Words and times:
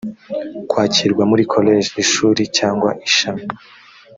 kwakirwa 0.69 1.23
muri 1.29 1.43
koleji, 1.53 1.91
ishuri 2.03 2.41
cyangwa 2.57 2.89
ishami 3.07 3.43